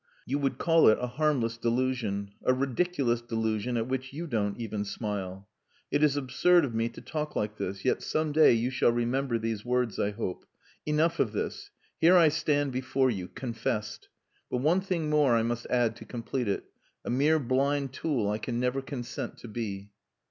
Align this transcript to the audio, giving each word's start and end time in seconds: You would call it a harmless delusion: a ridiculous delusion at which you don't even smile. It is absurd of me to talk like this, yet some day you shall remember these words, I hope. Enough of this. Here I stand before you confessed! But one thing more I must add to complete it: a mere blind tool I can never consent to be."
You 0.25 0.39
would 0.39 0.57
call 0.57 0.87
it 0.87 0.97
a 0.99 1.05
harmless 1.05 1.57
delusion: 1.59 2.31
a 2.43 2.55
ridiculous 2.55 3.21
delusion 3.21 3.77
at 3.77 3.85
which 3.87 4.13
you 4.13 4.25
don't 4.25 4.59
even 4.59 4.83
smile. 4.83 5.47
It 5.91 6.01
is 6.01 6.17
absurd 6.17 6.65
of 6.65 6.73
me 6.73 6.89
to 6.89 7.01
talk 7.01 7.35
like 7.35 7.57
this, 7.57 7.85
yet 7.85 8.01
some 8.01 8.31
day 8.31 8.51
you 8.53 8.71
shall 8.71 8.91
remember 8.91 9.37
these 9.37 9.63
words, 9.63 9.99
I 9.99 10.09
hope. 10.09 10.45
Enough 10.87 11.19
of 11.19 11.33
this. 11.33 11.69
Here 11.99 12.17
I 12.17 12.29
stand 12.29 12.71
before 12.71 13.11
you 13.11 13.27
confessed! 13.27 14.09
But 14.49 14.57
one 14.57 14.81
thing 14.81 15.07
more 15.11 15.35
I 15.35 15.43
must 15.43 15.67
add 15.69 15.95
to 15.97 16.05
complete 16.05 16.47
it: 16.47 16.63
a 17.05 17.11
mere 17.11 17.37
blind 17.37 17.93
tool 17.93 18.27
I 18.27 18.39
can 18.39 18.59
never 18.59 18.81
consent 18.81 19.37
to 19.37 19.47
be." 19.47 19.91